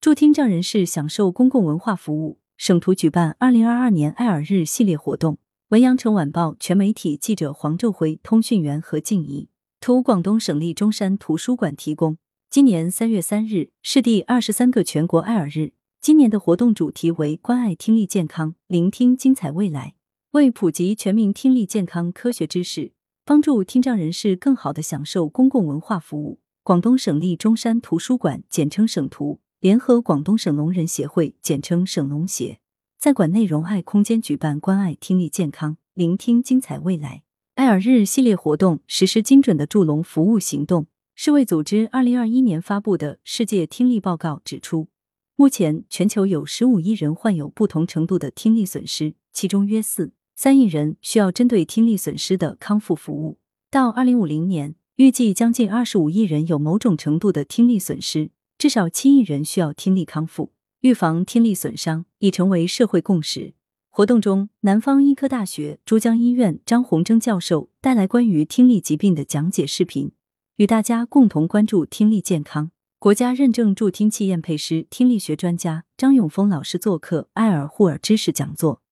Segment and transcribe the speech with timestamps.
[0.00, 2.38] 助听障人士享受公共文化服务。
[2.56, 5.38] 省图举办二零二二年爱耳日系列活动。
[5.70, 9.48] 文阳城晚报全媒体记者黄昼辉，通讯员何静怡。
[9.80, 12.16] 图广东省立中山图书馆提供。
[12.48, 15.72] 今年三月三日是第二十三个全国爱耳日。
[16.00, 19.94] 今年的活动主题为关爱听力健康，聆听精彩未来。
[20.30, 22.92] 为普及全民听力健康科学知识，
[23.24, 32.60] 帮助听障人士更好的享受公共文化服务，广东省立中山图书馆（简称省图）联合广东省聋人协会（简称省聋协），
[32.96, 37.24] 在馆内融爱空间举办关爱听力健康，聆听精彩未来
[37.56, 40.86] 爱耳日系列活动，实施精准的助聋服务行动。
[41.16, 44.86] 世卫组织二零二一年发布的《世界听力报告》指出。
[45.34, 53.38] 目前，全球有十五亿人患有不同程度的听力损失，其中约四三亿人需要针对听力损失的康复服务。
[53.68, 60.52] 到二零五零年，预计将近二十五亿人有某种程度的听力损失，至少七亿人需要听力康复。
[60.80, 63.54] 预防听力损伤已成为社会共识。
[63.88, 70.12] 活动中，南方医科大学珠江医院张洪征教授带来关于听力疾病的讲解视频，
[70.56, 72.70] 与大家共同关注听力健康。
[73.00, 78.82] 国家认证助听器验配师、听力学专家张永峰老师做客爱尔护耳知识讲座，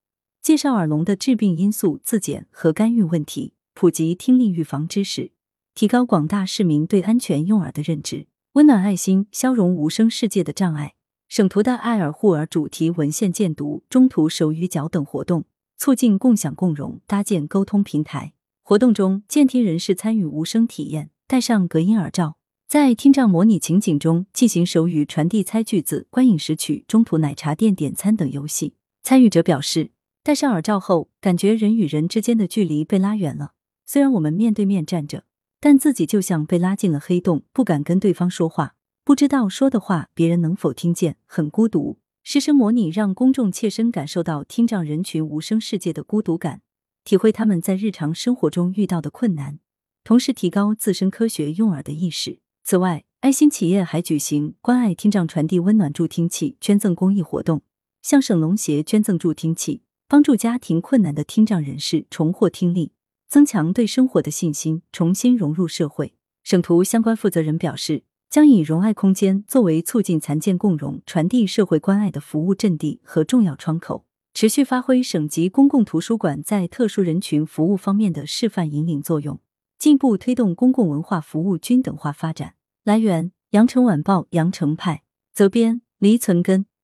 [0.42, 5.30] 介绍耳聋的致病因素、自检和干预问题，普及听力预防知识，
[5.74, 10.94] 提高广大市民对安全用耳的认知，温暖爱心，消融无声世界的障碍。
[11.28, 15.44] 省图的爱耳护耳主题文献鉴读、中途手语角等活动，
[15.76, 18.32] 促进共享共融，搭建沟通平台。
[18.62, 22.38] 活动中，健听人士参与无声体验，戴上隔音耳罩。
[22.66, 28.72] 在听障模拟情景中进行手语传递、猜句子、观影识曲、中途奶茶店点餐等游戏。
[29.02, 29.90] 参与者表示，
[30.22, 33.52] 戴上耳罩后，感觉人与人之间的距离被拉远了。
[33.84, 35.24] 虽然我们面对面站着，
[35.68, 41.98] 但自己就像被拉进了黑洞，不敢跟对方说话，不知道说的话别人能否听见，很孤独。
[42.22, 46.60] 师生模拟让公众切身感受到听障人群无声世界的孤独感，
[47.02, 49.58] 体会他们在日常生活中遇到的困难，
[50.04, 52.38] 同时提高自身科学用耳的意识。
[52.62, 57.62] 此外，爱心企业还举行关爱听障传递温暖助听器捐赠公益活动，
[58.02, 62.92] 向省聋协捐赠助听器，帮助家庭困难的听障人士重获听力，
[63.28, 66.14] 增强对生活的信心，重新融入社会。
[66.42, 74.04] 省图相关负责人表示，将以融爱空间作为促进残健共融、传递社会关爱的服务阵地和重要窗口，
[74.34, 79.40] 持续发挥省级公共图书馆在特殊人群服务方面的示范引领作用。
[79.78, 82.54] 进一步推动公共文化服务均等化发展。
[82.84, 86.66] 来源：羊城晚报羊城派，责编：黎存根。